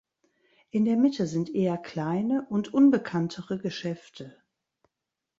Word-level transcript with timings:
In 0.71 0.85
der 0.85 0.97
Mitte 0.97 1.27
sind 1.27 1.53
eher 1.53 1.77
kleine 1.77 2.47
und 2.49 2.73
unbekanntere 2.73 3.59
Geschäfte. 3.59 4.35